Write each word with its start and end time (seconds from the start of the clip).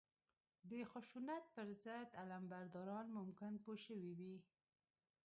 د 0.69 0.71
خشونت 0.91 1.43
پر 1.53 1.67
ضد 1.83 2.09
علمبرداران 2.21 3.07
ممکن 3.17 3.51
پوه 3.63 3.77
شوي 3.85 4.11
وي 4.19 4.35